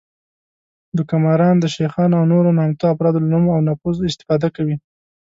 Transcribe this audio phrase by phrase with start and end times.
[0.97, 4.75] دوکه ماران د شیخانو او نورو نامتو افرادو له نوم او نفوذ استفاده کوي